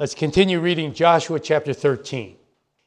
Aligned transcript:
Let's 0.00 0.14
continue 0.14 0.60
reading 0.60 0.94
Joshua 0.94 1.40
chapter 1.40 1.72
13. 1.72 2.36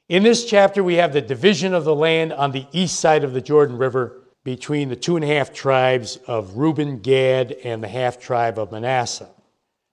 In 0.08 0.23
this 0.23 0.46
chapter, 0.46 0.81
we 0.81 0.94
have 0.94 1.11
the 1.11 1.19
division 1.19 1.73
of 1.73 1.84
the 1.84 1.94
land 1.94 2.31
on 2.31 2.53
the 2.53 2.65
east 2.72 3.02
side 3.02 3.26
of 3.26 3.34
the 3.34 3.41
Jordan 3.41 3.77
River 3.77 4.21
between 4.46 4.88
the 4.88 4.96
two 4.96 5.18
and 5.18 5.26
a 5.26 5.28
half 5.28 5.52
tribes 5.52 6.16
of 6.26 6.55
Reuben, 6.55 7.00
Gad, 7.00 7.52
and 7.66 7.84
the 7.84 7.89
half 7.89 8.18
tribe 8.18 8.58
of 8.58 8.71
Manasseh. 8.71 9.28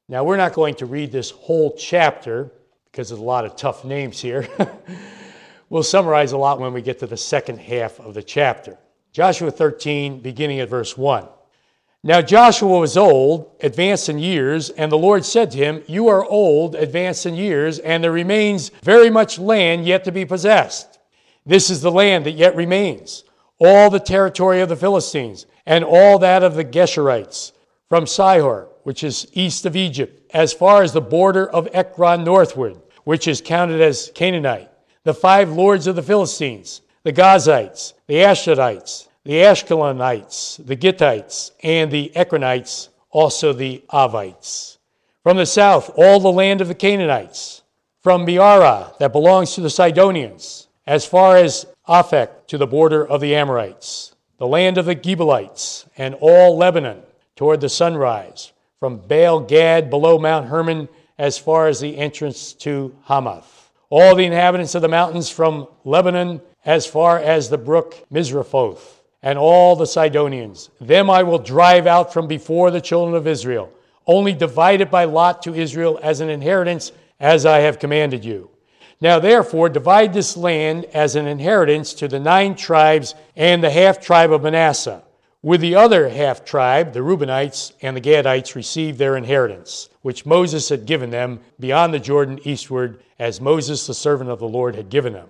Now, 0.08 0.22
we're 0.22 0.36
not 0.36 0.52
going 0.52 0.76
to 0.76 0.86
read 0.86 1.10
this 1.10 1.32
whole 1.32 1.74
chapter 1.76 2.52
because 2.84 3.08
there's 3.08 3.20
a 3.20 3.24
lot 3.24 3.44
of 3.44 3.56
tough 3.56 3.84
names 3.84 4.20
here. 4.20 4.46
we'll 5.70 5.82
summarize 5.82 6.30
a 6.30 6.38
lot 6.38 6.60
when 6.60 6.72
we 6.72 6.82
get 6.82 7.00
to 7.00 7.08
the 7.08 7.16
second 7.16 7.58
half 7.58 7.98
of 7.98 8.14
the 8.14 8.22
chapter. 8.22 8.78
Joshua 9.10 9.50
13, 9.50 10.20
beginning 10.20 10.60
at 10.60 10.68
verse 10.68 10.96
1. 10.96 11.26
Now 12.04 12.22
Joshua 12.22 12.78
was 12.78 12.96
old, 12.96 13.56
advanced 13.60 14.08
in 14.08 14.20
years, 14.20 14.70
and 14.70 14.90
the 14.90 14.98
Lord 14.98 15.24
said 15.24 15.50
to 15.50 15.58
him, 15.58 15.82
You 15.88 16.06
are 16.08 16.24
old, 16.24 16.76
advanced 16.76 17.26
in 17.26 17.34
years, 17.34 17.80
and 17.80 18.04
there 18.04 18.12
remains 18.12 18.68
very 18.82 19.10
much 19.10 19.38
land 19.38 19.84
yet 19.84 20.04
to 20.04 20.12
be 20.12 20.24
possessed. 20.24 21.00
This 21.44 21.70
is 21.70 21.82
the 21.82 21.90
land 21.90 22.24
that 22.26 22.32
yet 22.32 22.54
remains 22.54 23.24
all 23.58 23.90
the 23.90 23.98
territory 23.98 24.60
of 24.60 24.68
the 24.68 24.76
Philistines, 24.76 25.46
and 25.66 25.84
all 25.84 26.20
that 26.20 26.44
of 26.44 26.54
the 26.54 26.64
Geshurites, 26.64 27.50
from 27.88 28.04
Sihor, 28.04 28.68
which 28.84 29.02
is 29.02 29.26
east 29.32 29.66
of 29.66 29.74
Egypt, 29.74 30.30
as 30.32 30.52
far 30.52 30.82
as 30.82 30.92
the 30.92 31.00
border 31.00 31.50
of 31.50 31.68
Ekron 31.72 32.22
northward, 32.22 32.80
which 33.02 33.26
is 33.26 33.40
counted 33.40 33.80
as 33.80 34.12
Canaanite, 34.14 34.70
the 35.02 35.14
five 35.14 35.50
lords 35.50 35.88
of 35.88 35.96
the 35.96 36.02
Philistines, 36.02 36.82
the 37.02 37.12
Gazites, 37.12 37.94
the 38.06 38.16
Ashdodites, 38.16 39.07
the 39.28 39.34
Ashkelonites, 39.34 40.56
the 40.64 40.74
Gittites, 40.74 41.50
and 41.62 41.90
the 41.90 42.10
Ekronites, 42.16 42.88
also 43.10 43.52
the 43.52 43.84
Avites. 43.92 44.78
From 45.22 45.36
the 45.36 45.44
south, 45.44 45.90
all 45.98 46.18
the 46.18 46.32
land 46.32 46.62
of 46.62 46.68
the 46.68 46.74
Canaanites, 46.74 47.60
from 48.00 48.24
Mearah, 48.24 48.96
that 48.96 49.12
belongs 49.12 49.52
to 49.52 49.60
the 49.60 49.68
Sidonians, 49.68 50.68
as 50.86 51.04
far 51.04 51.36
as 51.36 51.66
Aphek 51.86 52.46
to 52.46 52.56
the 52.56 52.66
border 52.66 53.06
of 53.06 53.20
the 53.20 53.34
Amorites, 53.34 54.14
the 54.38 54.46
land 54.46 54.78
of 54.78 54.86
the 54.86 54.96
Gebalites, 54.96 55.84
and 55.98 56.14
all 56.22 56.56
Lebanon 56.56 57.02
toward 57.36 57.60
the 57.60 57.68
sunrise, 57.68 58.54
from 58.80 58.96
Baal 58.96 59.40
Gad 59.40 59.90
below 59.90 60.18
Mount 60.18 60.46
Hermon 60.46 60.88
as 61.18 61.36
far 61.36 61.68
as 61.68 61.80
the 61.80 61.98
entrance 61.98 62.54
to 62.54 62.96
Hamath. 63.02 63.72
All 63.90 64.14
the 64.14 64.24
inhabitants 64.24 64.74
of 64.74 64.80
the 64.80 64.88
mountains 64.88 65.28
from 65.28 65.68
Lebanon 65.84 66.40
as 66.64 66.86
far 66.86 67.18
as 67.18 67.50
the 67.50 67.58
brook 67.58 68.06
Misrephoth, 68.10 68.97
and 69.22 69.38
all 69.38 69.76
the 69.76 69.86
Sidonians. 69.86 70.70
Them 70.80 71.10
I 71.10 71.22
will 71.22 71.38
drive 71.38 71.86
out 71.86 72.12
from 72.12 72.26
before 72.26 72.70
the 72.70 72.80
children 72.80 73.14
of 73.14 73.26
Israel, 73.26 73.72
only 74.06 74.32
divide 74.32 74.80
it 74.80 74.90
by 74.90 75.04
lot 75.04 75.42
to 75.42 75.54
Israel 75.54 75.98
as 76.02 76.20
an 76.20 76.30
inheritance, 76.30 76.92
as 77.20 77.44
I 77.44 77.58
have 77.58 77.78
commanded 77.78 78.24
you. 78.24 78.50
Now, 79.00 79.20
therefore, 79.20 79.68
divide 79.68 80.12
this 80.12 80.36
land 80.36 80.84
as 80.86 81.14
an 81.14 81.26
inheritance 81.26 81.94
to 81.94 82.08
the 82.08 82.18
nine 82.18 82.56
tribes 82.56 83.14
and 83.36 83.62
the 83.62 83.70
half 83.70 84.00
tribe 84.00 84.32
of 84.32 84.42
Manasseh. 84.42 85.02
With 85.40 85.60
the 85.60 85.76
other 85.76 86.08
half 86.08 86.44
tribe, 86.44 86.92
the 86.92 87.00
Reubenites 87.00 87.72
and 87.80 87.96
the 87.96 88.00
Gadites 88.00 88.56
received 88.56 88.98
their 88.98 89.16
inheritance, 89.16 89.88
which 90.02 90.26
Moses 90.26 90.68
had 90.68 90.84
given 90.84 91.10
them 91.10 91.38
beyond 91.60 91.94
the 91.94 92.00
Jordan 92.00 92.40
eastward, 92.42 93.00
as 93.20 93.40
Moses, 93.40 93.86
the 93.86 93.94
servant 93.94 94.30
of 94.30 94.40
the 94.40 94.48
Lord, 94.48 94.74
had 94.74 94.90
given 94.90 95.12
them. 95.12 95.28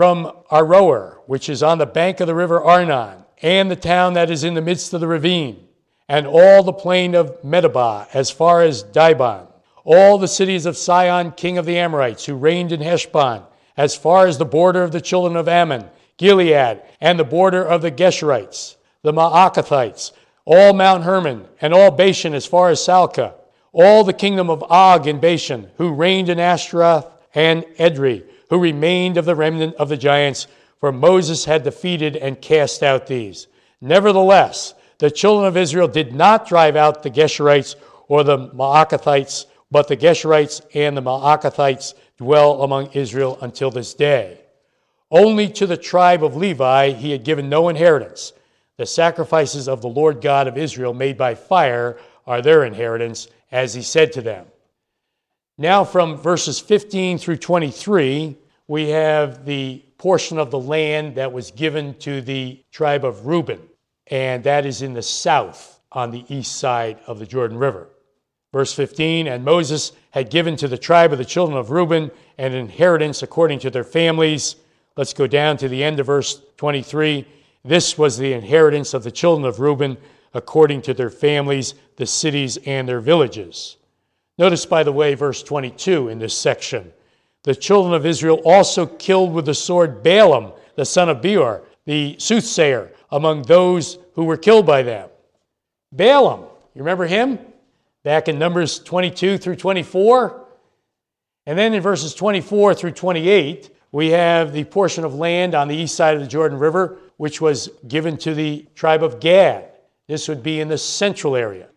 From 0.00 0.32
Aroer, 0.50 1.18
which 1.26 1.50
is 1.50 1.62
on 1.62 1.76
the 1.76 1.84
bank 1.84 2.20
of 2.20 2.26
the 2.26 2.34
river 2.34 2.58
Arnon, 2.64 3.22
and 3.42 3.70
the 3.70 3.76
town 3.76 4.14
that 4.14 4.30
is 4.30 4.44
in 4.44 4.54
the 4.54 4.62
midst 4.62 4.94
of 4.94 5.02
the 5.02 5.06
ravine, 5.06 5.68
and 6.08 6.26
all 6.26 6.62
the 6.62 6.72
plain 6.72 7.14
of 7.14 7.42
Medeba, 7.42 8.08
as 8.14 8.30
far 8.30 8.62
as 8.62 8.82
Dibon 8.82 9.46
all 9.84 10.16
the 10.16 10.26
cities 10.26 10.64
of 10.64 10.78
Sihon, 10.78 11.32
king 11.32 11.58
of 11.58 11.66
the 11.66 11.76
Amorites, 11.76 12.24
who 12.24 12.34
reigned 12.34 12.72
in 12.72 12.80
Heshbon, 12.80 13.42
as 13.76 13.94
far 13.94 14.26
as 14.26 14.38
the 14.38 14.46
border 14.46 14.82
of 14.82 14.90
the 14.90 15.02
children 15.02 15.36
of 15.36 15.48
Ammon, 15.48 15.90
Gilead, 16.16 16.80
and 16.98 17.18
the 17.18 17.24
border 17.24 17.62
of 17.62 17.82
the 17.82 17.90
Geshurites, 17.90 18.76
the 19.02 19.12
Maacathites, 19.12 20.12
all 20.46 20.72
Mount 20.72 21.04
Hermon, 21.04 21.44
and 21.60 21.74
all 21.74 21.90
Bashan 21.90 22.32
as 22.32 22.46
far 22.46 22.70
as 22.70 22.82
Salcah, 22.82 23.34
all 23.70 24.02
the 24.02 24.14
kingdom 24.14 24.48
of 24.48 24.64
Og 24.70 25.06
in 25.06 25.20
Bashan, 25.20 25.70
who 25.76 25.92
reigned 25.92 26.30
in 26.30 26.40
Ashtaroth 26.40 27.06
and 27.34 27.64
Edrei, 27.78 28.24
who 28.50 28.58
remained 28.58 29.16
of 29.16 29.24
the 29.24 29.34
remnant 29.34 29.74
of 29.76 29.88
the 29.88 29.96
giants, 29.96 30.46
for 30.78 30.92
Moses 30.92 31.46
had 31.46 31.62
defeated 31.62 32.16
and 32.16 32.40
cast 32.40 32.82
out 32.82 33.06
these. 33.06 33.46
Nevertheless, 33.80 34.74
the 34.98 35.10
children 35.10 35.48
of 35.48 35.56
Israel 35.56 35.88
did 35.88 36.14
not 36.14 36.46
drive 36.46 36.76
out 36.76 37.02
the 37.02 37.10
Geshurites 37.10 37.76
or 38.08 38.22
the 38.22 38.48
Maacathites 38.48 39.46
but 39.70 39.88
the 39.88 39.96
Geshurites 39.96 40.60
and 40.74 40.96
the 40.96 41.02
Maacathites 41.02 41.94
dwell 42.16 42.62
among 42.62 42.90
Israel 42.92 43.38
until 43.40 43.70
this 43.70 43.94
day. 43.94 44.40
Only 45.10 45.48
to 45.50 45.66
the 45.66 45.76
tribe 45.76 46.24
of 46.24 46.36
Levi 46.36 46.90
he 46.90 47.12
had 47.12 47.24
given 47.24 47.48
no 47.48 47.68
inheritance. 47.68 48.32
The 48.76 48.86
sacrifices 48.86 49.68
of 49.68 49.80
the 49.80 49.88
Lord 49.88 50.20
God 50.20 50.48
of 50.48 50.58
Israel 50.58 50.94
made 50.94 51.16
by 51.16 51.34
fire 51.34 51.98
are 52.26 52.42
their 52.42 52.64
inheritance, 52.64 53.28
as 53.52 53.74
he 53.74 53.82
said 53.82 54.12
to 54.12 54.22
them. 54.22 54.46
Now, 55.58 55.84
from 55.84 56.16
verses 56.16 56.58
15 56.58 57.18
through 57.18 57.36
23, 57.36 58.36
we 58.66 58.88
have 58.90 59.44
the 59.44 59.84
portion 59.98 60.38
of 60.38 60.50
the 60.50 60.58
land 60.58 61.16
that 61.16 61.32
was 61.32 61.50
given 61.50 61.94
to 61.98 62.20
the 62.20 62.64
tribe 62.72 63.04
of 63.04 63.26
Reuben, 63.26 63.60
and 64.06 64.42
that 64.44 64.64
is 64.64 64.80
in 64.80 64.94
the 64.94 65.02
south 65.02 65.80
on 65.92 66.10
the 66.10 66.24
east 66.28 66.56
side 66.56 66.98
of 67.06 67.18
the 67.18 67.26
Jordan 67.26 67.58
River. 67.58 67.88
Verse 68.52 68.72
15 68.72 69.26
And 69.26 69.44
Moses 69.44 69.92
had 70.10 70.30
given 70.30 70.56
to 70.56 70.68
the 70.68 70.78
tribe 70.78 71.12
of 71.12 71.18
the 71.18 71.24
children 71.24 71.58
of 71.58 71.70
Reuben 71.70 72.10
an 72.38 72.54
inheritance 72.54 73.22
according 73.22 73.58
to 73.60 73.70
their 73.70 73.84
families. 73.84 74.56
Let's 74.96 75.14
go 75.14 75.26
down 75.26 75.56
to 75.58 75.68
the 75.68 75.84
end 75.84 76.00
of 76.00 76.06
verse 76.06 76.40
23. 76.56 77.26
This 77.64 77.98
was 77.98 78.18
the 78.18 78.32
inheritance 78.32 78.94
of 78.94 79.02
the 79.02 79.10
children 79.10 79.46
of 79.46 79.60
Reuben 79.60 79.98
according 80.32 80.82
to 80.82 80.94
their 80.94 81.10
families, 81.10 81.74
the 81.96 82.06
cities, 82.06 82.56
and 82.58 82.88
their 82.88 83.00
villages. 83.00 83.76
Notice, 84.38 84.66
by 84.66 84.82
the 84.82 84.92
way, 84.92 85.14
verse 85.14 85.42
22 85.42 86.08
in 86.08 86.18
this 86.18 86.36
section. 86.36 86.92
The 87.42 87.54
children 87.54 87.94
of 87.94 88.06
Israel 88.06 88.40
also 88.44 88.86
killed 88.86 89.32
with 89.32 89.46
the 89.46 89.54
sword 89.54 90.02
Balaam, 90.02 90.52
the 90.76 90.84
son 90.84 91.08
of 91.08 91.20
Beor, 91.22 91.62
the 91.86 92.16
soothsayer, 92.18 92.92
among 93.10 93.42
those 93.42 93.98
who 94.14 94.24
were 94.24 94.36
killed 94.36 94.66
by 94.66 94.82
them. 94.82 95.08
Balaam, 95.92 96.40
you 96.74 96.80
remember 96.82 97.06
him? 97.06 97.38
back 98.02 98.28
in 98.28 98.38
Numbers 98.38 98.78
22 98.78 99.38
through 99.38 99.56
24. 99.56 100.46
And 101.46 101.58
then 101.58 101.74
in 101.74 101.82
verses 101.82 102.14
24 102.14 102.74
through 102.74 102.92
28, 102.92 103.70
we 103.92 104.10
have 104.10 104.52
the 104.52 104.64
portion 104.64 105.04
of 105.04 105.14
land 105.14 105.54
on 105.54 105.68
the 105.68 105.76
east 105.76 105.96
side 105.96 106.14
of 106.14 106.20
the 106.20 106.28
Jordan 106.28 106.58
River, 106.58 106.98
which 107.16 107.40
was 107.40 107.68
given 107.88 108.16
to 108.18 108.34
the 108.34 108.66
tribe 108.74 109.02
of 109.02 109.20
Gad. 109.20 109.68
This 110.06 110.28
would 110.28 110.42
be 110.42 110.60
in 110.60 110.68
the 110.68 110.78
central 110.78 111.36
area. 111.36 111.68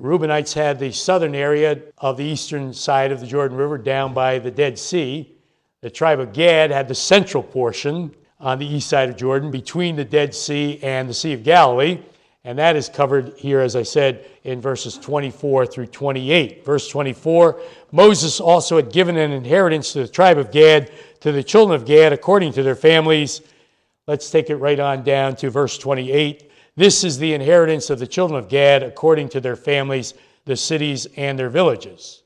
Reubenites 0.00 0.54
had 0.54 0.80
the 0.80 0.90
southern 0.90 1.36
area 1.36 1.80
of 1.98 2.16
the 2.16 2.24
eastern 2.24 2.72
side 2.72 3.12
of 3.12 3.20
the 3.20 3.26
Jordan 3.26 3.56
River 3.56 3.78
down 3.78 4.12
by 4.12 4.40
the 4.40 4.50
Dead 4.50 4.76
Sea. 4.76 5.36
The 5.82 5.90
tribe 5.90 6.18
of 6.18 6.32
Gad 6.32 6.72
had 6.72 6.88
the 6.88 6.96
central 6.96 7.44
portion 7.44 8.12
on 8.40 8.58
the 8.58 8.66
east 8.66 8.88
side 8.88 9.08
of 9.08 9.16
Jordan 9.16 9.52
between 9.52 9.94
the 9.94 10.04
Dead 10.04 10.34
Sea 10.34 10.80
and 10.82 11.08
the 11.08 11.14
Sea 11.14 11.32
of 11.32 11.44
Galilee. 11.44 12.00
And 12.42 12.58
that 12.58 12.74
is 12.74 12.88
covered 12.88 13.34
here, 13.36 13.60
as 13.60 13.76
I 13.76 13.84
said, 13.84 14.26
in 14.42 14.60
verses 14.60 14.98
24 14.98 15.66
through 15.66 15.86
28. 15.86 16.64
Verse 16.64 16.88
24 16.88 17.60
Moses 17.92 18.40
also 18.40 18.76
had 18.76 18.92
given 18.92 19.16
an 19.16 19.30
inheritance 19.30 19.92
to 19.92 20.00
the 20.00 20.08
tribe 20.08 20.38
of 20.38 20.50
Gad, 20.50 20.90
to 21.20 21.30
the 21.30 21.44
children 21.44 21.80
of 21.80 21.86
Gad, 21.86 22.12
according 22.12 22.52
to 22.54 22.64
their 22.64 22.74
families. 22.74 23.42
Let's 24.08 24.28
take 24.28 24.50
it 24.50 24.56
right 24.56 24.80
on 24.80 25.04
down 25.04 25.36
to 25.36 25.50
verse 25.50 25.78
28. 25.78 26.50
This 26.76 27.04
is 27.04 27.18
the 27.18 27.34
inheritance 27.34 27.90
of 27.90 27.98
the 27.98 28.06
children 28.06 28.38
of 28.38 28.48
Gad, 28.48 28.82
according 28.82 29.28
to 29.30 29.40
their 29.40 29.56
families, 29.56 30.14
the 30.44 30.56
cities, 30.56 31.06
and 31.16 31.38
their 31.38 31.50
villages. 31.50 32.22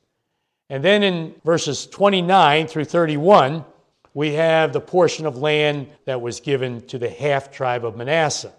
And 0.69 0.83
then 0.83 1.03
in 1.03 1.35
verses 1.45 1.87
29 1.87 2.67
through 2.67 2.85
31, 2.85 3.65
we 4.13 4.33
have 4.33 4.73
the 4.73 4.81
portion 4.81 5.25
of 5.25 5.37
land 5.37 5.87
that 6.05 6.21
was 6.21 6.39
given 6.39 6.81
to 6.87 6.97
the 6.97 7.09
half 7.09 7.51
tribe 7.51 7.85
of 7.85 7.95
Manasseh 7.95 8.53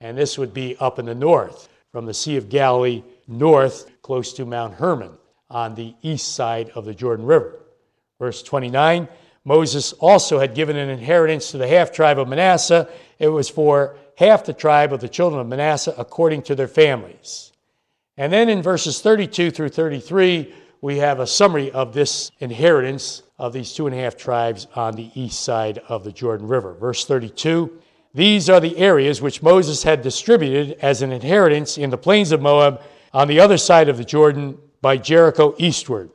and 0.00 0.16
this 0.16 0.38
would 0.38 0.54
be 0.54 0.76
up 0.78 0.98
in 0.98 1.06
the 1.06 1.14
north, 1.14 1.68
from 1.90 2.06
the 2.06 2.14
Sea 2.14 2.36
of 2.36 2.48
Galilee 2.48 3.02
north, 3.26 3.90
close 4.02 4.32
to 4.34 4.44
Mount 4.44 4.74
Hermon, 4.74 5.12
on 5.50 5.74
the 5.74 5.94
east 6.02 6.34
side 6.34 6.70
of 6.74 6.84
the 6.84 6.94
Jordan 6.94 7.26
River. 7.26 7.60
Verse 8.18 8.42
29 8.42 9.08
Moses 9.44 9.94
also 9.94 10.38
had 10.38 10.54
given 10.54 10.76
an 10.76 10.90
inheritance 10.90 11.50
to 11.50 11.58
the 11.58 11.66
half 11.66 11.90
tribe 11.90 12.18
of 12.18 12.28
Manasseh. 12.28 12.86
It 13.18 13.28
was 13.28 13.48
for 13.48 13.96
half 14.18 14.44
the 14.44 14.52
tribe 14.52 14.92
of 14.92 15.00
the 15.00 15.08
children 15.08 15.40
of 15.40 15.46
Manasseh 15.46 15.94
according 15.96 16.42
to 16.42 16.54
their 16.54 16.68
families. 16.68 17.52
And 18.16 18.32
then 18.32 18.48
in 18.48 18.62
verses 18.62 19.00
32 19.00 19.50
through 19.50 19.68
33, 19.68 20.52
we 20.80 20.98
have 20.98 21.20
a 21.20 21.26
summary 21.26 21.70
of 21.70 21.94
this 21.94 22.30
inheritance 22.40 23.22
of 23.38 23.52
these 23.52 23.72
two 23.72 23.86
and 23.86 23.94
a 23.94 23.98
half 23.98 24.16
tribes 24.16 24.66
on 24.74 24.94
the 24.94 25.10
east 25.14 25.40
side 25.40 25.78
of 25.88 26.04
the 26.04 26.12
Jordan 26.12 26.48
River. 26.48 26.74
Verse 26.74 27.04
32 27.04 27.80
these 28.14 28.48
are 28.48 28.58
the 28.58 28.78
areas 28.78 29.20
which 29.20 29.42
Moses 29.42 29.82
had 29.82 30.02
distributed 30.02 30.78
as 30.80 31.02
an 31.02 31.12
inheritance 31.12 31.76
in 31.76 31.90
the 31.90 31.98
plains 31.98 32.32
of 32.32 32.40
Moab 32.40 32.80
on 33.12 33.28
the 33.28 33.38
other 33.38 33.58
side 33.58 33.88
of 33.88 33.96
the 33.96 34.04
Jordan 34.04 34.58
by 34.80 34.96
Jericho 34.96 35.54
eastward. 35.58 36.10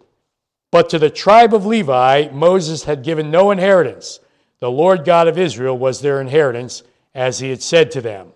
But 0.71 0.89
to 0.89 0.99
the 0.99 1.09
tribe 1.09 1.53
of 1.53 1.65
Levi, 1.65 2.29
Moses 2.31 2.83
had 2.83 3.03
given 3.03 3.29
no 3.29 3.51
inheritance. 3.51 4.19
The 4.59 4.71
Lord 4.71 5.05
God 5.05 5.27
of 5.27 5.37
Israel 5.37 5.77
was 5.77 6.01
their 6.01 6.19
inheritance, 6.19 6.83
as 7.15 7.39
he 7.39 7.49
had 7.49 7.61
said 7.61 7.91
to 7.91 8.01
them. 8.01 8.31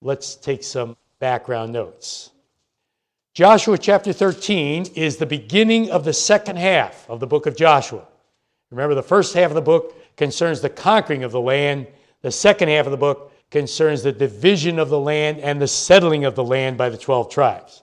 Let's 0.00 0.34
take 0.34 0.62
some 0.62 0.96
background 1.18 1.72
notes. 1.72 2.30
Joshua 3.34 3.76
chapter 3.76 4.12
13 4.12 4.86
is 4.94 5.16
the 5.16 5.26
beginning 5.26 5.90
of 5.90 6.04
the 6.04 6.12
second 6.12 6.56
half 6.56 7.08
of 7.10 7.20
the 7.20 7.26
book 7.26 7.46
of 7.46 7.56
Joshua. 7.56 8.06
Remember, 8.70 8.94
the 8.94 9.02
first 9.02 9.34
half 9.34 9.50
of 9.50 9.54
the 9.54 9.62
book 9.62 9.94
concerns 10.16 10.60
the 10.60 10.70
conquering 10.70 11.22
of 11.22 11.32
the 11.32 11.40
land, 11.40 11.86
the 12.22 12.30
second 12.30 12.68
half 12.68 12.86
of 12.86 12.92
the 12.92 12.96
book 12.96 13.32
concerns 13.50 14.02
the 14.02 14.12
division 14.12 14.78
of 14.78 14.88
the 14.88 14.98
land 14.98 15.38
and 15.40 15.60
the 15.60 15.68
settling 15.68 16.24
of 16.24 16.34
the 16.34 16.44
land 16.44 16.76
by 16.76 16.88
the 16.88 16.96
12 16.96 17.30
tribes. 17.30 17.82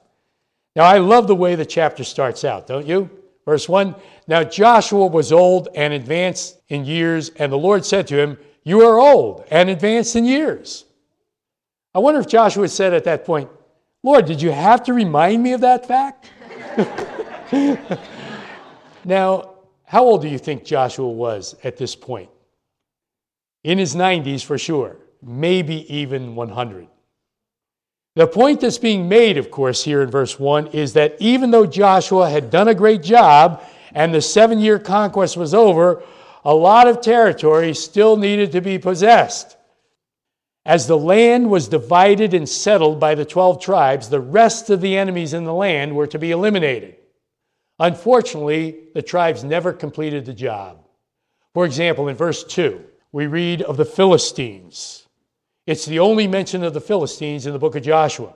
Now, 0.75 0.83
I 0.83 0.97
love 0.97 1.27
the 1.27 1.35
way 1.35 1.55
the 1.55 1.65
chapter 1.65 2.03
starts 2.03 2.43
out, 2.43 2.67
don't 2.67 2.87
you? 2.87 3.09
Verse 3.45 3.69
1 3.69 3.95
Now 4.27 4.43
Joshua 4.43 5.05
was 5.07 5.31
old 5.31 5.69
and 5.75 5.93
advanced 5.93 6.59
in 6.69 6.85
years, 6.85 7.29
and 7.37 7.51
the 7.51 7.57
Lord 7.57 7.85
said 7.85 8.07
to 8.07 8.17
him, 8.17 8.37
You 8.63 8.81
are 8.81 8.99
old 8.99 9.45
and 9.51 9.69
advanced 9.69 10.15
in 10.15 10.25
years. 10.25 10.85
I 11.93 11.99
wonder 11.99 12.19
if 12.19 12.27
Joshua 12.27 12.67
said 12.67 12.93
at 12.93 13.03
that 13.03 13.25
point, 13.25 13.49
Lord, 14.03 14.25
did 14.25 14.41
you 14.41 14.51
have 14.51 14.83
to 14.83 14.93
remind 14.93 15.43
me 15.43 15.53
of 15.53 15.61
that 15.61 15.85
fact? 15.85 16.29
now, 19.05 19.55
how 19.85 20.03
old 20.03 20.21
do 20.21 20.27
you 20.27 20.37
think 20.37 20.65
Joshua 20.65 21.07
was 21.07 21.55
at 21.63 21.77
this 21.77 21.95
point? 21.95 22.29
In 23.63 23.77
his 23.77 23.95
90s 23.95 24.43
for 24.43 24.57
sure, 24.57 24.97
maybe 25.21 25.93
even 25.93 26.35
100. 26.35 26.87
The 28.15 28.27
point 28.27 28.61
that's 28.61 28.77
being 28.77 29.07
made, 29.09 29.37
of 29.37 29.49
course, 29.49 29.83
here 29.83 30.01
in 30.01 30.11
verse 30.11 30.39
1 30.39 30.67
is 30.67 30.93
that 30.93 31.15
even 31.19 31.51
though 31.51 31.65
Joshua 31.65 32.29
had 32.29 32.49
done 32.49 32.67
a 32.67 32.75
great 32.75 33.01
job 33.01 33.63
and 33.93 34.13
the 34.13 34.21
seven 34.21 34.59
year 34.59 34.77
conquest 34.79 35.37
was 35.37 35.53
over, 35.53 36.03
a 36.43 36.53
lot 36.53 36.87
of 36.87 37.01
territory 37.01 37.73
still 37.73 38.17
needed 38.17 38.51
to 38.51 38.61
be 38.61 38.77
possessed. 38.77 39.57
As 40.65 40.87
the 40.87 40.97
land 40.97 41.49
was 41.49 41.67
divided 41.67 42.33
and 42.33 42.47
settled 42.47 42.99
by 42.99 43.15
the 43.15 43.25
12 43.25 43.61
tribes, 43.61 44.09
the 44.09 44.19
rest 44.19 44.69
of 44.69 44.81
the 44.81 44.97
enemies 44.97 45.33
in 45.33 45.43
the 45.43 45.53
land 45.53 45.95
were 45.95 46.07
to 46.07 46.19
be 46.19 46.31
eliminated. 46.31 46.95
Unfortunately, 47.79 48.77
the 48.93 49.01
tribes 49.01 49.43
never 49.43 49.73
completed 49.73 50.25
the 50.25 50.33
job. 50.33 50.77
For 51.53 51.65
example, 51.65 52.07
in 52.07 52.15
verse 52.15 52.43
2, 52.43 52.81
we 53.11 53.27
read 53.27 53.61
of 53.61 53.77
the 53.77 53.85
Philistines. 53.85 55.07
It's 55.65 55.85
the 55.85 55.99
only 55.99 56.27
mention 56.27 56.63
of 56.63 56.73
the 56.73 56.81
Philistines 56.81 57.45
in 57.45 57.53
the 57.53 57.59
book 57.59 57.75
of 57.75 57.83
Joshua. 57.83 58.33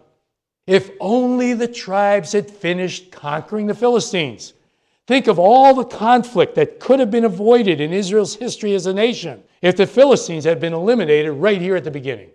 If 0.66 0.92
only 1.00 1.54
the 1.54 1.68
tribes 1.68 2.34
had 2.34 2.52
finished 2.52 3.12
conquering 3.12 3.68
the 3.68 3.74
Philistines. 3.74 4.54
Think 5.08 5.28
of 5.28 5.40
all 5.40 5.74
the 5.74 5.86
conflict 5.86 6.56
that 6.56 6.82
could 6.82 7.00
have 7.00 7.10
been 7.10 7.24
avoided 7.24 7.80
in 7.80 7.94
Israel's 7.94 8.36
history 8.36 8.76
as 8.76 8.86
a 8.86 8.94
nation 8.94 9.42
if 9.62 9.78
the 9.78 9.88
Philistines 9.88 10.44
had 10.44 10.60
been 10.60 10.74
eliminated 10.74 11.32
right 11.32 11.62
here 11.62 11.78
at 11.78 11.86
the 11.86 11.92
beginning. 11.92 12.30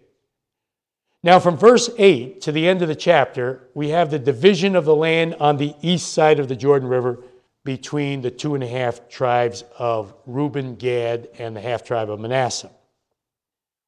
Now, 1.22 1.38
from 1.38 1.56
verse 1.56 1.90
8 1.98 2.40
to 2.40 2.50
the 2.50 2.66
end 2.66 2.80
of 2.80 2.88
the 2.88 2.96
chapter, 2.96 3.68
we 3.74 3.90
have 3.90 4.10
the 4.10 4.18
division 4.18 4.74
of 4.74 4.86
the 4.86 4.96
land 4.96 5.36
on 5.38 5.58
the 5.58 5.74
east 5.82 6.12
side 6.14 6.40
of 6.40 6.48
the 6.48 6.56
Jordan 6.56 6.88
River 6.88 7.22
between 7.62 8.22
the 8.22 8.30
two 8.30 8.54
and 8.54 8.64
a 8.64 8.68
half 8.68 9.08
tribes 9.08 9.62
of 9.78 10.14
Reuben, 10.26 10.74
Gad, 10.74 11.28
and 11.38 11.54
the 11.54 11.60
half 11.60 11.84
tribe 11.84 12.10
of 12.10 12.18
Manasseh. 12.18 12.70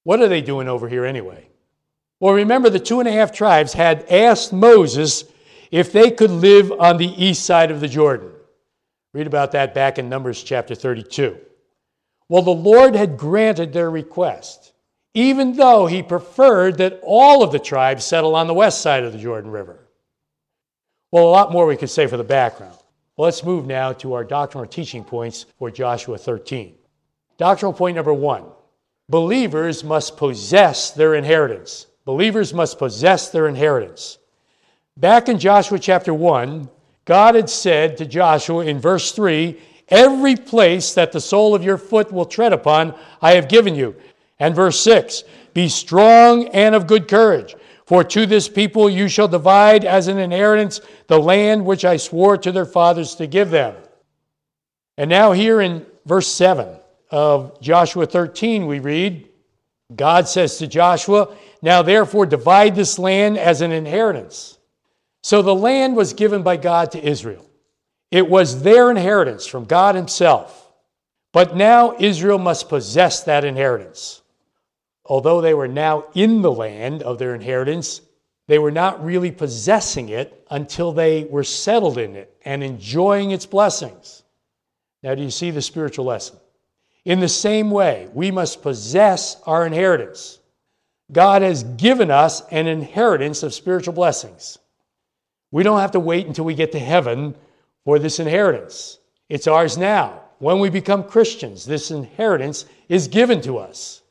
What 0.05 0.21
are 0.21 0.29
they 0.29 0.43
doing 0.43 0.69
over 0.69 0.89
here 0.89 1.07
anyway? 1.07 1.49
Well, 2.21 2.35
remember, 2.35 2.71
the 2.71 2.79
two 2.79 3.01
and 3.01 3.09
a 3.09 3.13
half 3.13 3.33
tribes 3.33 3.73
had 3.73 4.05
asked 4.11 4.53
Moses 4.53 5.25
if 5.71 5.91
they 5.91 6.11
could 6.11 6.31
live 6.31 6.71
on 6.71 6.99
the 6.99 7.25
east 7.25 7.45
side 7.45 7.71
of 7.71 7.81
the 7.81 7.89
Jordan. 7.89 8.31
Read 9.15 9.29
about 9.29 9.53
that 9.53 9.75
back 9.75 9.99
in 9.99 10.09
Numbers 10.09 10.43
chapter 10.43 10.75
32. 10.75 11.39
Well, 12.29 12.43
the 12.43 12.51
Lord 12.51 12.97
had 12.97 13.17
granted 13.17 13.73
their 13.73 13.89
request, 13.89 14.73
even 15.15 15.55
though 15.55 15.87
he 15.87 16.03
preferred 16.03 16.79
that 16.79 16.99
all 17.03 17.45
of 17.45 17.53
the 17.53 17.61
tribes 17.61 18.05
settle 18.05 18.35
on 18.35 18.49
the 18.49 18.55
west 18.55 18.81
side 18.81 19.05
of 19.05 19.13
the 19.13 19.19
Jordan 19.19 19.53
River. 19.53 19.79
Well, 21.13 21.29
a 21.29 21.31
lot 21.31 21.53
more 21.53 21.65
we 21.65 21.77
could 21.77 21.91
say 21.91 22.09
for 22.09 22.17
the 22.17 22.25
background. 22.25 22.77
Well, 23.17 23.27
let's 23.27 23.45
move 23.45 23.67
now 23.67 23.93
to 23.93 24.15
our 24.15 24.25
doctrinal 24.25 24.67
teaching 24.67 25.05
points 25.05 25.47
for 25.61 25.71
Joshua 25.71 26.19
13. 26.19 26.75
Doctrinal 27.39 27.73
point 27.73 27.95
number 27.95 28.13
one 28.13 28.47
Believers 29.09 29.85
must 29.85 30.17
possess 30.17 30.91
their 30.91 31.15
inheritance. 31.15 31.87
Believers 32.05 32.53
must 32.53 32.81
possess 32.81 33.29
their 33.29 33.47
inheritance. 33.47 34.19
Back 34.97 35.29
in 35.29 35.39
Joshua 35.39 35.79
chapter 35.79 36.13
1, 36.13 36.69
God 37.05 37.35
had 37.35 37.51
said 37.51 37.97
to 37.99 38.07
Joshua 38.07 38.65
in 38.65 38.79
verse 38.81 39.13
3 39.13 39.61
Every 39.89 40.35
place 40.35 40.95
that 40.95 41.13
the 41.13 41.21
sole 41.21 41.55
of 41.55 41.63
your 41.63 41.77
foot 41.77 42.11
will 42.11 42.25
tread 42.25 42.55
upon, 42.55 42.95
I 43.21 43.33
have 43.35 43.49
given 43.49 43.75
you. 43.75 43.95
And 44.39 44.55
verse 44.55 44.81
6 44.81 45.25
Be 45.53 45.69
strong 45.69 46.49
and 46.49 46.75
of 46.75 46.87
good 46.87 47.07
courage, 47.07 47.55
for 47.87 48.03
to 48.05 48.27
this 48.27 48.49
people 48.49 48.89
you 48.89 49.09
shall 49.09 49.29
divide 49.29 49.85
as 49.85 50.09
an 50.09 50.19
inheritance 50.19 50.81
the 51.07 51.19
land 51.19 51.65
which 51.65 51.85
I 51.85 51.99
swore 51.99 52.39
to 52.39 52.53
their 52.53 52.65
fathers 52.65 53.15
to 53.17 53.27
give 53.27 53.51
them. 53.51 53.75
And 54.97 55.11
now, 55.11 55.33
here 55.33 55.61
in 55.61 55.85
verse 56.07 56.29
7, 56.29 56.79
of 57.15 57.61
Joshua 57.61 58.07
13, 58.07 58.67
we 58.67 58.81
read, 58.81 59.29
God 59.95 60.27
says 60.27 60.59
to 60.59 60.67
Joshua, 60.67 61.33
Now 61.63 61.81
therefore 61.81 62.27
divide 62.27 62.75
this 62.75 62.99
land 62.99 63.39
as 63.39 63.61
an 63.61 63.71
inheritance. 63.71 64.59
So 65.25 65.41
the 65.41 65.55
land 65.55 65.97
was 65.97 66.13
given 66.13 66.43
by 66.43 66.59
God 66.59 66.93
to 66.93 67.03
Israel. 67.03 67.49
It 68.11 68.29
was 68.29 68.63
their 68.63 68.91
inheritance 68.91 69.47
from 69.47 69.65
God 69.65 69.95
Himself. 69.95 70.71
But 71.33 71.57
now 71.57 71.97
Israel 71.99 72.39
must 72.39 72.69
possess 72.69 73.23
that 73.23 73.43
inheritance. 73.43 74.21
Although 75.07 75.41
they 75.41 75.55
were 75.55 75.67
now 75.67 76.05
in 76.13 76.43
the 76.43 76.53
land 76.53 77.03
of 77.03 77.19
their 77.19 77.35
inheritance, 77.35 78.03
they 78.49 78.59
were 78.59 78.71
not 78.71 79.03
really 79.03 79.31
possessing 79.31 80.11
it 80.11 80.47
until 80.51 80.93
they 80.93 81.25
were 81.25 81.43
settled 81.43 81.97
in 81.97 82.17
it 82.17 82.37
and 82.45 82.63
enjoying 82.63 83.31
its 83.31 83.47
blessings. 83.47 84.25
Now, 85.03 85.15
do 85.15 85.23
you 85.23 85.31
see 85.31 85.51
the 85.51 85.63
spiritual 85.63 86.05
lesson? 86.05 86.37
In 87.07 87.21
the 87.21 87.31
same 87.31 87.71
way, 87.71 88.11
we 88.13 88.31
must 88.31 88.61
possess 88.61 89.41
our 89.47 89.67
inheritance. 89.67 90.39
God 91.11 91.41
has 91.41 91.65
given 91.65 92.11
us 92.11 92.43
an 92.51 92.67
inheritance 92.67 93.43
of 93.43 93.55
spiritual 93.55 93.95
blessings. 93.95 94.59
We 95.55 95.63
don't 95.63 95.79
have 95.79 95.93
to 95.93 96.01
wait 96.01 96.27
until 96.27 96.45
we 96.45 96.57
get 96.57 96.73
to 96.73 96.81
heaven 96.81 97.37
for 97.85 98.01
this 98.01 98.19
inheritance. 98.19 98.99
It's 99.29 99.47
ours 99.47 99.79
now. 99.79 100.21
When 100.41 100.59
we 100.59 100.69
become 100.69 101.05
Christians, 101.05 101.65
this 101.65 101.93
inheritance 101.93 102.67
is 102.89 103.07
given 103.07 103.41
to 103.43 103.59
us. 103.59 104.03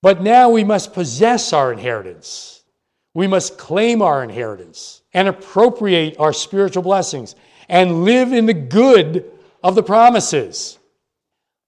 But 0.00 0.22
now 0.22 0.48
we 0.48 0.64
must 0.64 0.94
possess 0.94 1.52
our 1.52 1.74
inheritance. 1.74 2.64
We 3.12 3.26
must 3.26 3.58
claim 3.58 4.00
our 4.00 4.24
inheritance 4.24 5.02
and 5.12 5.28
appropriate 5.28 6.18
our 6.18 6.32
spiritual 6.32 6.82
blessings 6.82 7.34
and 7.68 8.06
live 8.06 8.32
in 8.32 8.46
the 8.46 8.54
good 8.54 9.30
of 9.62 9.74
the 9.74 9.82
promises. 9.82 10.78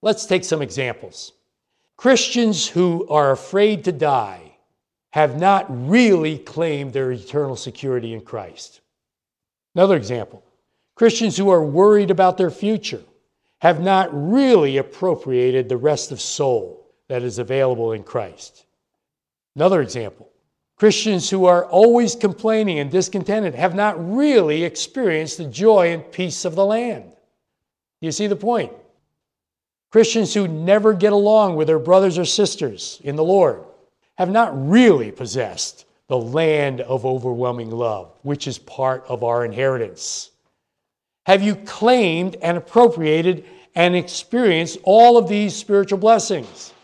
Let's 0.00 0.24
take 0.24 0.44
some 0.44 0.62
examples. 0.62 1.32
Christians 1.98 2.66
who 2.66 3.06
are 3.08 3.32
afraid 3.32 3.84
to 3.84 3.92
die 3.92 4.47
have 5.18 5.37
not 5.37 5.66
really 5.68 6.38
claimed 6.38 6.92
their 6.92 7.10
eternal 7.10 7.56
security 7.56 8.12
in 8.12 8.20
Christ. 8.20 8.80
Another 9.75 9.96
example 9.96 10.44
Christians 10.94 11.37
who 11.37 11.50
are 11.50 11.64
worried 11.64 12.12
about 12.12 12.37
their 12.37 12.52
future 12.52 13.02
have 13.60 13.80
not 13.80 14.10
really 14.12 14.76
appropriated 14.76 15.68
the 15.68 15.76
rest 15.76 16.12
of 16.12 16.20
soul 16.20 16.87
that 17.08 17.25
is 17.25 17.40
available 17.40 17.94
in 17.94 18.04
Christ. 18.04 18.64
Another 19.56 19.82
example 19.82 20.30
Christians 20.76 21.28
who 21.28 21.46
are 21.46 21.66
always 21.66 22.14
complaining 22.14 22.78
and 22.78 22.88
discontented 22.88 23.56
have 23.56 23.75
not 23.75 23.96
really 24.14 24.62
experienced 24.62 25.38
the 25.38 25.46
joy 25.46 25.92
and 25.92 26.12
peace 26.12 26.44
of 26.44 26.54
the 26.54 26.64
land. 26.64 27.10
You 28.00 28.12
see 28.12 28.28
the 28.28 28.37
point? 28.37 28.72
Christians 29.90 30.32
who 30.32 30.46
never 30.46 30.92
get 30.92 31.12
along 31.12 31.56
with 31.56 31.66
their 31.66 31.80
brothers 31.80 32.18
or 32.18 32.25
sisters 32.25 33.00
in 33.02 33.16
the 33.16 33.25
Lord 33.25 33.64
have 34.18 34.28
not 34.28 34.68
really 34.68 35.12
possessed 35.12 35.87
the 36.08 36.18
land 36.18 36.80
of 36.80 37.06
overwhelming 37.06 37.70
love, 37.70 38.12
which 38.22 38.48
is 38.48 38.58
part 38.58 39.04
of 39.06 39.22
our 39.22 39.44
inheritance. 39.44 40.32
Have 41.26 41.40
you 41.40 41.54
claimed 41.54 42.37
and 42.42 42.58
appropriated 42.58 43.44
and 43.76 43.94
experienced 43.94 44.78
all 44.82 45.18
of 45.18 45.28
these 45.28 45.54
spiritual 45.54 45.98
blessings? 45.98 46.75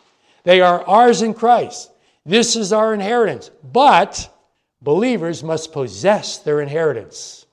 They 0.45 0.61
are 0.61 0.87
ours 0.87 1.23
in 1.23 1.35
Christ. 1.35 1.91
This 2.25 2.55
is 2.55 2.73
our 2.73 2.95
inheritance. 2.95 3.51
But 3.65 4.33
believers 4.81 5.43
must 5.43 5.73
possess 5.73 6.39
their 6.39 6.61
inheritance. 6.61 7.47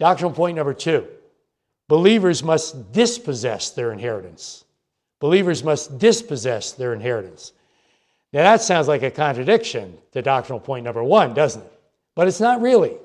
Doctrinal 0.00 0.34
point 0.34 0.56
number 0.56 0.74
two 0.74 1.06
Believers 1.88 2.42
must 2.42 2.92
dispossess 2.92 3.70
their 3.70 3.92
inheritance. 3.92 4.64
Believers 5.20 5.62
must 5.62 5.98
dispossess 5.98 6.72
their 6.72 6.92
inheritance. 6.94 7.52
Now, 8.32 8.42
that 8.44 8.62
sounds 8.62 8.86
like 8.86 9.02
a 9.02 9.10
contradiction 9.10 9.98
to 10.12 10.22
doctrinal 10.22 10.60
point 10.60 10.84
number 10.84 11.02
one, 11.02 11.34
doesn't 11.34 11.62
it? 11.62 11.72
But 12.14 12.28
it's 12.28 12.40
not 12.40 12.60
really. 12.60 12.96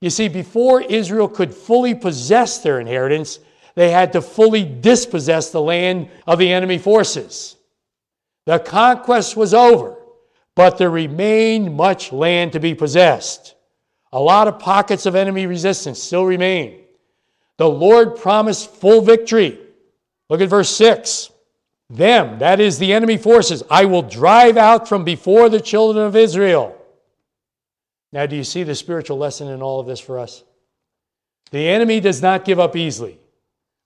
You 0.00 0.10
see, 0.10 0.28
before 0.28 0.82
Israel 0.82 1.28
could 1.28 1.54
fully 1.54 1.94
possess 1.94 2.58
their 2.58 2.78
inheritance, 2.78 3.40
they 3.74 3.90
had 3.90 4.12
to 4.12 4.22
fully 4.22 4.64
dispossess 4.64 5.50
the 5.50 5.62
land 5.62 6.10
of 6.26 6.38
the 6.38 6.52
enemy 6.52 6.78
forces. 6.78 7.56
The 8.44 8.58
conquest 8.58 9.36
was 9.36 9.54
over, 9.54 9.96
but 10.54 10.78
there 10.78 10.90
remained 10.90 11.74
much 11.74 12.12
land 12.12 12.52
to 12.52 12.60
be 12.60 12.74
possessed. 12.74 13.54
A 14.12 14.20
lot 14.20 14.48
of 14.48 14.58
pockets 14.58 15.06
of 15.06 15.14
enemy 15.14 15.46
resistance 15.46 16.02
still 16.02 16.24
remain. 16.24 16.80
The 17.56 17.68
Lord 17.68 18.16
promised 18.16 18.70
full 18.70 19.00
victory. 19.00 19.58
Look 20.28 20.40
at 20.40 20.48
verse 20.48 20.70
6. 20.70 21.30
Them, 21.90 22.38
that 22.40 22.60
is 22.60 22.78
the 22.78 22.92
enemy 22.92 23.16
forces, 23.16 23.62
I 23.70 23.86
will 23.86 24.02
drive 24.02 24.56
out 24.56 24.88
from 24.88 25.04
before 25.04 25.48
the 25.48 25.60
children 25.60 26.04
of 26.04 26.16
Israel. 26.16 26.76
Now, 28.12 28.26
do 28.26 28.36
you 28.36 28.44
see 28.44 28.62
the 28.62 28.74
spiritual 28.74 29.18
lesson 29.18 29.48
in 29.48 29.62
all 29.62 29.80
of 29.80 29.86
this 29.86 30.00
for 30.00 30.18
us? 30.18 30.44
The 31.50 31.68
enemy 31.68 32.00
does 32.00 32.20
not 32.20 32.44
give 32.44 32.60
up 32.60 32.76
easily, 32.76 33.18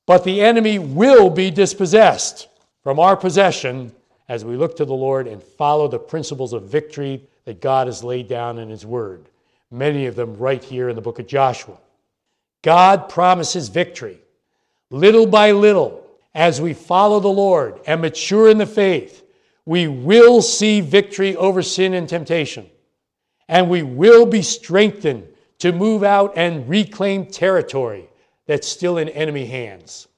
but 0.07 0.25
the 0.25 0.41
enemy 0.41 0.79
will 0.79 1.31
be 1.31 1.51
dispossessed 1.51 2.49
from 2.83 2.99
our 2.99 3.17
possession 3.17 3.93
as 4.29 4.45
we 4.45 4.57
look 4.57 4.77
to 4.77 4.85
the 4.85 4.95
Lord 4.95 5.29
and 5.29 5.43
follow 5.43 5.87
the 5.87 5.99
principles 5.99 6.53
of 6.53 6.65
victory 6.65 7.23
that 7.45 7.61
God 7.61 7.87
has 7.87 8.03
laid 8.03 8.29
down 8.29 8.59
in 8.59 8.69
His 8.69 8.87
Word, 8.87 9.29
many 9.71 10.07
of 10.07 10.17
them 10.17 10.37
right 10.37 10.63
here 10.63 10.89
in 10.89 10.97
the 10.97 11.03
book 11.03 11.19
of 11.19 11.27
Joshua. 11.27 11.77
God 12.63 13.09
promises 13.09 13.69
victory. 13.69 14.19
Little 14.91 15.27
by 15.27 15.53
little, 15.53 16.02
as 16.35 16.61
we 16.61 16.75
follow 16.75 17.21
the 17.21 17.29
Lord 17.29 17.81
and 17.87 18.01
mature 18.01 18.49
in 18.49 18.59
the 18.59 18.67
faith, 18.67 19.23
we 19.65 19.89
will 19.89 20.43
see 20.43 20.81
victory 20.81 21.37
over 21.37 21.63
sin 21.63 21.95
and 21.95 22.09
temptation 22.09 22.69
and 23.53 23.69
we 23.69 23.83
will 23.83 24.25
be 24.25 24.41
strengthened 24.41 25.29
to 25.59 25.73
move 25.73 26.03
out 26.03 26.33
and 26.37 26.67
reclaim 26.69 27.27
territory 27.27 28.09
that's 28.47 28.67
still 28.67 28.99
in 28.99 29.11
enemy 29.11 29.45
hands. 29.45 30.09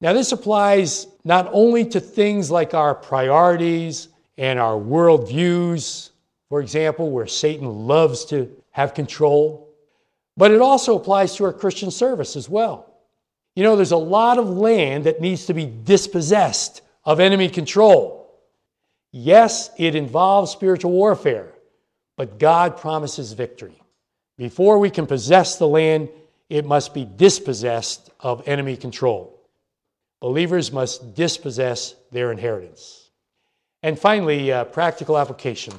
Now, 0.00 0.12
this 0.12 0.30
applies 0.30 1.06
not 1.24 1.48
only 1.52 1.86
to 1.86 2.00
things 2.00 2.50
like 2.50 2.74
our 2.74 2.94
priorities 2.94 4.08
and 4.36 4.58
our 4.58 4.74
worldviews, 4.74 6.10
for 6.50 6.60
example, 6.60 7.10
where 7.10 7.26
Satan 7.26 7.86
loves 7.86 8.26
to 8.26 8.54
have 8.72 8.94
control, 8.94 9.74
but 10.36 10.52
it 10.52 10.60
also 10.60 10.96
applies 10.96 11.34
to 11.36 11.44
our 11.44 11.52
Christian 11.52 11.90
service 11.90 12.36
as 12.36 12.48
well. 12.48 12.87
You 13.58 13.64
know, 13.64 13.74
there's 13.74 13.90
a 13.90 13.96
lot 13.96 14.38
of 14.38 14.48
land 14.48 15.02
that 15.06 15.20
needs 15.20 15.46
to 15.46 15.52
be 15.52 15.66
dispossessed 15.66 16.80
of 17.04 17.18
enemy 17.18 17.48
control. 17.48 18.40
Yes, 19.10 19.70
it 19.76 19.96
involves 19.96 20.52
spiritual 20.52 20.92
warfare, 20.92 21.52
but 22.16 22.38
God 22.38 22.76
promises 22.76 23.32
victory. 23.32 23.82
Before 24.36 24.78
we 24.78 24.90
can 24.90 25.08
possess 25.08 25.58
the 25.58 25.66
land, 25.66 26.08
it 26.48 26.66
must 26.66 26.94
be 26.94 27.04
dispossessed 27.04 28.10
of 28.20 28.46
enemy 28.46 28.76
control. 28.76 29.40
Believers 30.20 30.70
must 30.70 31.16
dispossess 31.16 31.96
their 32.12 32.30
inheritance. 32.30 33.10
And 33.82 33.98
finally, 33.98 34.52
uh, 34.52 34.66
practical 34.66 35.18
application. 35.18 35.74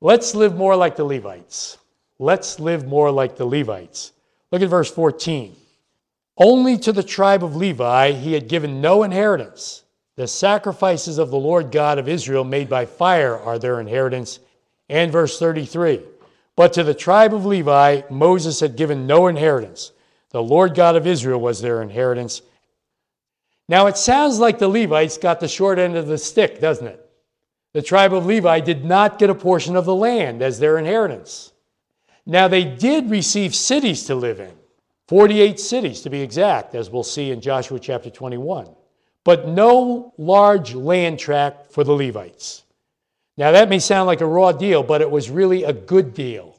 Let's 0.00 0.34
live 0.34 0.56
more 0.56 0.74
like 0.74 0.96
the 0.96 1.04
Levites. 1.04 1.76
Let's 2.18 2.58
live 2.58 2.86
more 2.86 3.10
like 3.10 3.36
the 3.36 3.44
Levites. 3.44 4.12
Look 4.50 4.62
at 4.62 4.70
verse 4.70 4.90
14. 4.90 5.56
Only 6.40 6.78
to 6.78 6.92
the 6.92 7.02
tribe 7.02 7.44
of 7.44 7.54
Levi 7.54 8.12
he 8.12 8.32
had 8.32 8.48
given 8.48 8.80
no 8.80 9.02
inheritance. 9.02 9.84
The 10.16 10.26
sacrifices 10.26 11.18
of 11.18 11.30
the 11.30 11.38
Lord 11.38 11.70
God 11.70 11.98
of 11.98 12.08
Israel 12.08 12.44
made 12.44 12.68
by 12.68 12.86
fire 12.86 13.38
are 13.38 13.58
their 13.58 13.78
inheritance 13.78 14.40
and 14.88 15.12
verse 15.12 15.38
33. 15.38 16.00
But 16.56 16.72
to 16.72 16.82
the 16.82 16.94
tribe 16.94 17.34
of 17.34 17.44
Levi, 17.44 18.02
Moses 18.10 18.58
had 18.60 18.76
given 18.76 19.06
no 19.06 19.26
inheritance. 19.26 19.92
The 20.30 20.42
Lord 20.42 20.74
God 20.74 20.96
of 20.96 21.06
Israel 21.06 21.40
was 21.40 21.60
their 21.60 21.82
inheritance. 21.82 22.40
Now 23.68 23.86
it 23.86 23.98
sounds 23.98 24.38
like 24.38 24.58
the 24.58 24.68
Levites 24.68 25.18
got 25.18 25.40
the 25.40 25.48
short 25.48 25.78
end 25.78 25.96
of 25.96 26.06
the 26.06 26.18
stick, 26.18 26.60
doesn't 26.60 26.86
it? 26.86 27.06
The 27.72 27.82
tribe 27.82 28.12
of 28.12 28.26
Levi 28.26 28.60
did 28.60 28.84
not 28.84 29.18
get 29.18 29.30
a 29.30 29.34
portion 29.34 29.76
of 29.76 29.84
the 29.84 29.94
land 29.94 30.42
as 30.42 30.58
their 30.58 30.78
inheritance. 30.78 31.52
Now 32.26 32.48
they 32.48 32.64
did 32.64 33.10
receive 33.10 33.54
cities 33.54 34.04
to 34.04 34.14
live 34.14 34.40
in, 34.40 34.52
48 35.10 35.58
cities 35.58 36.02
to 36.02 36.08
be 36.08 36.20
exact, 36.20 36.76
as 36.76 36.88
we'll 36.88 37.02
see 37.02 37.32
in 37.32 37.40
Joshua 37.40 37.80
chapter 37.80 38.10
21, 38.10 38.68
but 39.24 39.48
no 39.48 40.14
large 40.18 40.72
land 40.72 41.18
tract 41.18 41.72
for 41.72 41.82
the 41.82 41.92
Levites. 41.92 42.62
Now, 43.36 43.50
that 43.50 43.68
may 43.68 43.80
sound 43.80 44.06
like 44.06 44.20
a 44.20 44.26
raw 44.26 44.52
deal, 44.52 44.84
but 44.84 45.00
it 45.00 45.10
was 45.10 45.28
really 45.28 45.64
a 45.64 45.72
good 45.72 46.14
deal. 46.14 46.56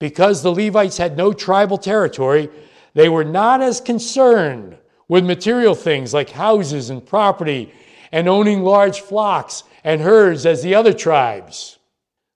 Because 0.00 0.42
the 0.42 0.50
Levites 0.50 0.96
had 0.96 1.18
no 1.18 1.34
tribal 1.34 1.76
territory, 1.76 2.48
they 2.94 3.10
were 3.10 3.22
not 3.22 3.60
as 3.60 3.82
concerned 3.82 4.78
with 5.06 5.26
material 5.26 5.74
things 5.74 6.14
like 6.14 6.30
houses 6.30 6.88
and 6.88 7.04
property 7.04 7.70
and 8.12 8.30
owning 8.30 8.62
large 8.62 9.02
flocks 9.02 9.62
and 9.84 10.00
herds 10.00 10.46
as 10.46 10.62
the 10.62 10.74
other 10.74 10.94
tribes. 10.94 11.78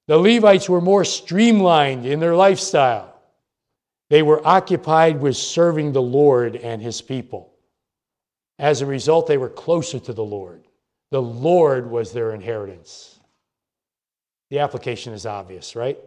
The 0.08 0.18
Levites 0.18 0.68
were 0.68 0.82
more 0.82 1.06
streamlined 1.06 2.04
in 2.04 2.20
their 2.20 2.36
lifestyle. 2.36 3.15
They 4.08 4.22
were 4.22 4.46
occupied 4.46 5.20
with 5.20 5.36
serving 5.36 5.92
the 5.92 6.02
Lord 6.02 6.56
and 6.56 6.80
his 6.80 7.02
people. 7.02 7.52
As 8.58 8.80
a 8.80 8.86
result, 8.86 9.26
they 9.26 9.38
were 9.38 9.48
closer 9.48 9.98
to 9.98 10.12
the 10.12 10.24
Lord. 10.24 10.64
The 11.10 11.22
Lord 11.22 11.90
was 11.90 12.12
their 12.12 12.32
inheritance. 12.32 13.18
The 14.50 14.60
application 14.60 15.12
is 15.12 15.26
obvious, 15.26 15.74
right? 15.74 15.98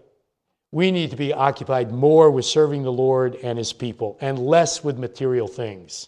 We 0.72 0.91
need 0.91 1.12
to 1.12 1.18
be 1.18 1.34
occupied 1.34 1.91
more 1.91 2.29
with 2.29 2.46
serving 2.46 2.84
the 2.84 2.91
Lord 2.91 3.36
and 3.36 3.58
his 3.58 3.74
people 3.74 4.18
and 4.22 4.39
less 4.39 4.84
with 4.84 4.98
material 4.98 5.48
things. 5.48 6.08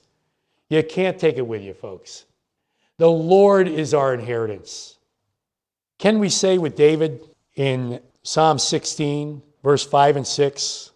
You 0.70 0.84
can't 0.84 1.20
take 1.20 1.38
it 1.38 1.48
with 1.48 1.62
you, 1.62 1.74
folks. 1.74 2.26
The 2.98 3.10
Lord 3.10 3.68
is 3.68 3.94
our 3.94 4.14
inheritance. 4.14 4.98
Can 5.98 6.20
we 6.20 6.30
say 6.30 6.58
with 6.58 6.76
David 6.76 7.22
in 7.56 8.00
Psalm 8.24 8.60
16, 8.60 9.42
verse 9.64 9.86
5 9.86 10.18
and 10.18 10.28
6, 10.28 10.92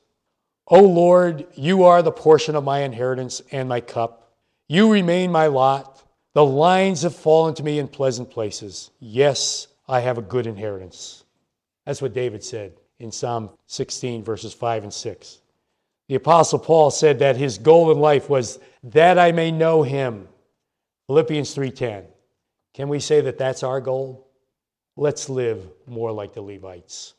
O 0.67 0.81
Lord, 0.81 1.45
you 1.55 1.84
are 1.84 2.01
the 2.01 2.12
portion 2.12 2.55
of 2.55 2.63
my 2.63 2.79
inheritance 2.79 3.41
and 3.51 3.69
my 3.69 3.81
cup. 3.81 4.34
You 4.67 4.91
remain 4.91 5.31
my 5.31 5.48
lot. 5.48 6.01
The 6.34 6.45
lines 6.45 7.03
have 7.03 7.15
fallen 7.15 7.53
to 7.55 7.63
me 7.63 7.79
in 7.79 7.88
pleasant 7.88 8.31
places. 8.31 8.91
Yes, 9.00 9.67
I 9.88 10.00
have 10.00 10.17
a 10.17 10.24
good 10.24 10.48
inheritance. 10.48 11.24
That's 11.86 12.01
what 12.01 12.13
David 12.13 12.43
said 12.43 12.74
in 13.00 13.12
Psalm 13.12 13.51
16, 13.67 14.24
verses 14.24 14.53
5 14.53 14.84
and 14.84 14.93
6. 14.93 15.41
The 16.07 16.15
Apostle 16.15 16.60
Paul 16.60 16.91
said 16.91 17.19
that 17.19 17.38
his 17.38 17.57
goal 17.57 17.91
in 17.91 18.00
life 18.00 18.29
was 18.29 18.60
that 18.84 19.17
I 19.17 19.31
may 19.31 19.51
know 19.51 19.84
him. 19.84 20.27
Philippians 21.07 21.53
3:10. 21.53 22.05
Can 22.74 22.89
we 22.89 23.00
say 23.00 23.22
that 23.22 23.38
that's 23.38 23.63
our 23.63 23.79
goal? 23.79 24.27
Let's 24.98 25.29
live 25.29 25.72
more 25.88 26.12
like 26.12 26.34
the 26.34 26.41
Levites. 26.41 27.13